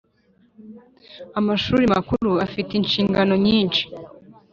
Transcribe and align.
amashuri 1.39 1.83
makuru 1.95 2.31
afite 2.45 2.71
inshingano 2.75 3.33
nyinshi 3.45 3.83